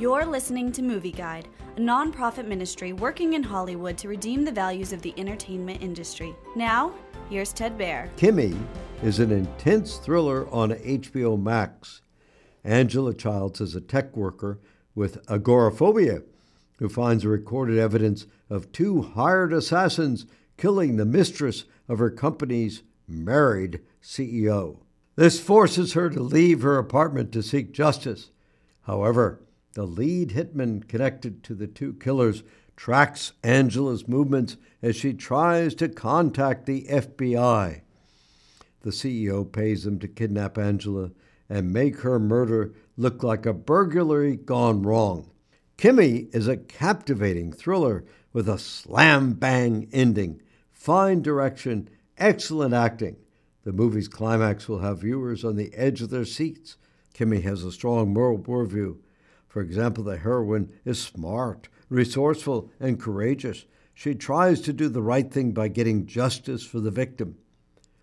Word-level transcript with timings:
You're 0.00 0.24
listening 0.24 0.72
to 0.72 0.82
Movie 0.82 1.12
Guide, 1.12 1.46
a 1.76 1.78
nonprofit 1.78 2.46
ministry 2.46 2.94
working 2.94 3.34
in 3.34 3.42
Hollywood 3.42 3.98
to 3.98 4.08
redeem 4.08 4.46
the 4.46 4.50
values 4.50 4.94
of 4.94 5.02
the 5.02 5.12
entertainment 5.18 5.82
industry. 5.82 6.34
Now, 6.56 6.94
here's 7.28 7.52
Ted 7.52 7.76
Baehr. 7.76 8.08
Kimi 8.16 8.56
is 9.02 9.18
an 9.18 9.30
intense 9.30 9.98
thriller 9.98 10.48
on 10.48 10.70
HBO 10.70 11.38
Max. 11.38 12.00
Angela 12.64 13.12
Childs 13.12 13.60
is 13.60 13.74
a 13.74 13.80
tech 13.82 14.16
worker 14.16 14.58
with 14.94 15.22
agoraphobia 15.28 16.22
who 16.78 16.88
finds 16.88 17.26
recorded 17.26 17.76
evidence 17.76 18.24
of 18.48 18.72
two 18.72 19.02
hired 19.02 19.52
assassins 19.52 20.24
killing 20.56 20.96
the 20.96 21.04
mistress 21.04 21.64
of 21.90 21.98
her 21.98 22.10
company's 22.10 22.82
married 23.06 23.82
CEO. 24.02 24.78
This 25.16 25.38
forces 25.38 25.92
her 25.92 26.08
to 26.08 26.22
leave 26.22 26.62
her 26.62 26.78
apartment 26.78 27.32
to 27.32 27.42
seek 27.42 27.72
justice. 27.72 28.30
However, 28.84 29.40
the 29.74 29.84
lead 29.84 30.30
hitman 30.30 30.86
connected 30.86 31.42
to 31.44 31.54
the 31.54 31.66
two 31.66 31.94
killers 31.94 32.42
tracks 32.76 33.32
Angela's 33.42 34.08
movements 34.08 34.56
as 34.82 34.96
she 34.96 35.12
tries 35.12 35.74
to 35.74 35.88
contact 35.88 36.66
the 36.66 36.86
FBI. 36.90 37.82
The 38.80 38.90
CEO 38.90 39.50
pays 39.50 39.84
them 39.84 39.98
to 39.98 40.08
kidnap 40.08 40.56
Angela 40.56 41.10
and 41.48 41.72
make 41.72 42.00
her 42.00 42.18
murder 42.18 42.72
look 42.96 43.22
like 43.22 43.44
a 43.44 43.52
burglary 43.52 44.36
gone 44.36 44.82
wrong. 44.82 45.30
Kimi 45.76 46.28
is 46.32 46.48
a 46.48 46.56
captivating 46.56 47.52
thriller 47.52 48.04
with 48.32 48.48
a 48.48 48.58
slam 48.58 49.34
bang 49.34 49.88
ending, 49.92 50.40
fine 50.72 51.20
direction, 51.20 51.88
excellent 52.16 52.72
acting. 52.72 53.16
The 53.64 53.72
movie's 53.72 54.08
climax 54.08 54.68
will 54.68 54.78
have 54.78 55.00
viewers 55.00 55.44
on 55.44 55.56
the 55.56 55.74
edge 55.74 56.00
of 56.00 56.10
their 56.10 56.24
seats. 56.24 56.76
Kimi 57.12 57.40
has 57.40 57.62
a 57.62 57.72
strong 57.72 58.12
moral 58.14 58.38
worldview. 58.38 58.96
For 59.50 59.60
example, 59.60 60.04
the 60.04 60.16
heroine 60.16 60.70
is 60.84 61.02
smart, 61.02 61.68
resourceful, 61.88 62.70
and 62.78 63.00
courageous. 63.00 63.66
She 63.92 64.14
tries 64.14 64.60
to 64.62 64.72
do 64.72 64.88
the 64.88 65.02
right 65.02 65.30
thing 65.30 65.50
by 65.50 65.66
getting 65.66 66.06
justice 66.06 66.64
for 66.64 66.78
the 66.78 66.92
victim. 66.92 67.36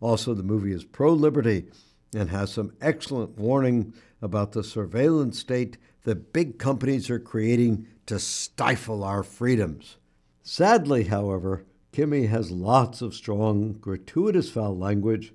Also, 0.00 0.34
the 0.34 0.42
movie 0.42 0.72
is 0.72 0.84
pro 0.84 1.12
liberty 1.12 1.68
and 2.12 2.28
has 2.30 2.52
some 2.52 2.72
excellent 2.80 3.38
warning 3.38 3.94
about 4.20 4.50
the 4.50 4.64
surveillance 4.64 5.38
state 5.38 5.78
that 6.02 6.32
big 6.32 6.58
companies 6.58 7.08
are 7.08 7.20
creating 7.20 7.86
to 8.06 8.18
stifle 8.18 9.04
our 9.04 9.22
freedoms. 9.22 9.96
Sadly, 10.42 11.04
however, 11.04 11.64
Kimi 11.92 12.26
has 12.26 12.50
lots 12.50 13.00
of 13.00 13.14
strong, 13.14 13.74
gratuitous 13.74 14.50
foul 14.50 14.76
language, 14.76 15.32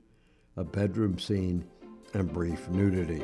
a 0.58 0.66
bedroom 0.66 1.18
scene, 1.18 1.64
and 2.14 2.34
brief 2.34 2.68
nudity. 2.70 3.24